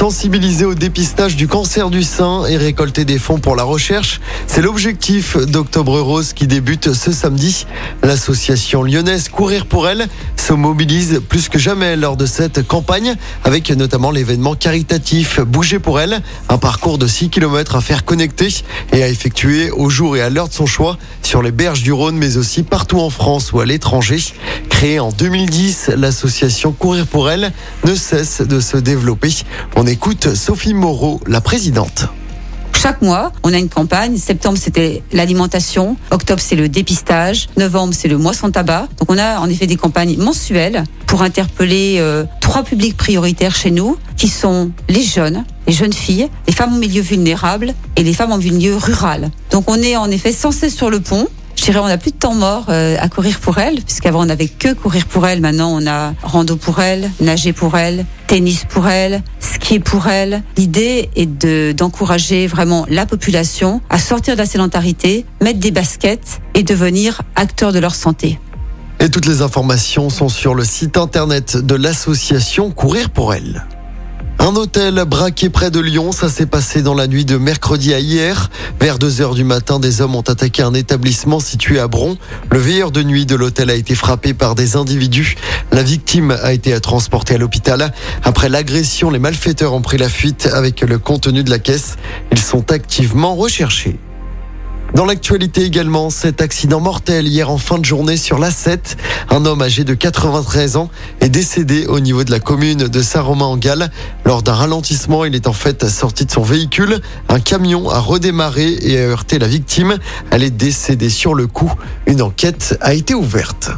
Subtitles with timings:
[0.00, 4.62] Sensibiliser au dépistage du cancer du sein et récolter des fonds pour la recherche, c'est
[4.62, 7.66] l'objectif d'Octobre Rose qui débute ce samedi.
[8.02, 13.14] L'association lyonnaise Courir pour elle se mobilise plus que jamais lors de cette campagne
[13.44, 18.48] avec notamment l'événement caritatif Bouger pour elle, un parcours de 6 km à faire connecter
[18.94, 21.92] et à effectuer au jour et à l'heure de son choix sur les berges du
[21.92, 24.16] Rhône mais aussi partout en France ou à l'étranger.
[24.80, 27.52] Créée en 2010, l'association Courir pour elle
[27.84, 29.30] ne cesse de se développer.
[29.76, 32.06] On écoute Sophie Moreau, la présidente.
[32.72, 34.16] Chaque mois, on a une campagne.
[34.16, 35.98] Septembre, c'était l'alimentation.
[36.10, 37.50] Octobre, c'est le dépistage.
[37.58, 38.88] Novembre, c'est le mois sans tabac.
[38.98, 43.70] Donc, on a en effet des campagnes mensuelles pour interpeller euh, trois publics prioritaires chez
[43.70, 48.14] nous, qui sont les jeunes, les jeunes filles, les femmes en milieu vulnérable et les
[48.14, 49.30] femmes en milieu rural.
[49.50, 51.28] Donc, on est en effet sans cesse sur le pont
[51.60, 54.24] je dirais, on n'a plus de temps mort euh, à courir pour elle, puisqu'avant on
[54.24, 55.42] n'avait que courir pour elle.
[55.42, 60.42] Maintenant, on a rando pour elle, nager pour elle, tennis pour elle, skier pour elle.
[60.56, 66.40] L'idée est de d'encourager vraiment la population à sortir de la sédentarité, mettre des baskets
[66.54, 68.38] et devenir acteurs de leur santé.
[68.98, 73.66] Et toutes les informations sont sur le site internet de l'association Courir pour elle.
[74.42, 78.00] Un hôtel braqué près de Lyon, ça s'est passé dans la nuit de mercredi à
[78.00, 78.48] hier.
[78.80, 82.16] Vers 2 heures du matin, des hommes ont attaqué un établissement situé à Bron.
[82.50, 85.36] Le veilleur de nuit de l'hôtel a été frappé par des individus.
[85.72, 87.92] La victime a été transportée à l'hôpital.
[88.24, 91.96] Après l'agression, les malfaiteurs ont pris la fuite avec le contenu de la caisse.
[92.32, 93.98] Ils sont activement recherchés.
[94.94, 98.96] Dans l'actualité également, cet accident mortel hier en fin de journée sur l'A7.
[99.30, 103.90] Un homme âgé de 93 ans est décédé au niveau de la commune de Saint-Romain-en-Galles.
[104.24, 107.00] Lors d'un ralentissement, il est en fait sorti de son véhicule.
[107.28, 109.96] Un camion a redémarré et a heurté la victime.
[110.32, 111.72] Elle est décédée sur le coup.
[112.06, 113.70] Une enquête a été ouverte.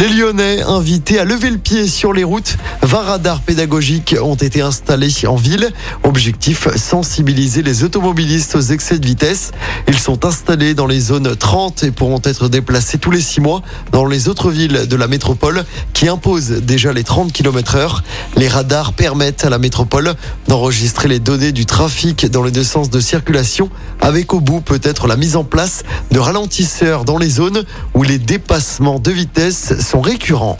[0.00, 2.56] Les Lyonnais invités à lever le pied sur les routes.
[2.80, 5.70] 20 radars pédagogiques ont été installés en ville.
[6.04, 9.52] Objectif, sensibiliser les automobilistes aux excès de vitesse.
[9.88, 13.60] Ils sont installés dans les zones 30 et pourront être déplacés tous les 6 mois
[13.92, 18.02] dans les autres villes de la métropole qui imposent déjà les 30 km heure.
[18.36, 20.14] Les radars permettent à la métropole
[20.48, 23.68] d'enregistrer les données du trafic dans les deux sens de circulation
[24.00, 28.18] avec au bout peut-être la mise en place de ralentisseurs dans les zones où les
[28.18, 30.56] dépassements de vitesse sont récurrents.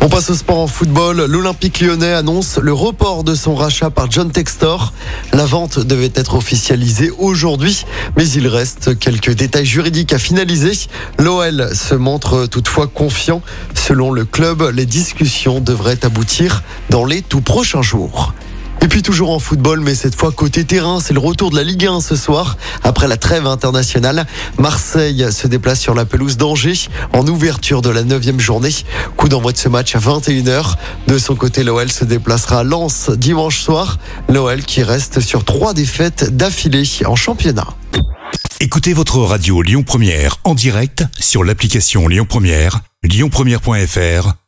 [0.00, 1.24] On passe au sport en football.
[1.24, 4.92] L'Olympique lyonnais annonce le report de son rachat par John Textor.
[5.32, 7.84] La vente devait être officialisée aujourd'hui,
[8.16, 10.72] mais il reste quelques détails juridiques à finaliser.
[11.18, 13.42] L'OL se montre toutefois confiant.
[13.74, 18.34] Selon le club, les discussions devraient aboutir dans les tout prochains jours.
[18.84, 21.64] Et puis toujours en football, mais cette fois côté terrain, c'est le retour de la
[21.64, 22.58] Ligue 1 ce soir.
[22.82, 24.26] Après la trêve internationale,
[24.58, 28.74] Marseille se déplace sur la pelouse d'Angers en ouverture de la neuvième journée.
[29.16, 30.74] Coup d'envoi de ce match à 21h.
[31.06, 33.98] De son côté, l'OL se déplacera à Lens dimanche soir.
[34.28, 37.68] L'OL qui reste sur trois défaites d'affilée en championnat.
[38.60, 44.43] Écoutez votre radio Lyon Première en direct sur l'application Lyon Première, lyonpremière.fr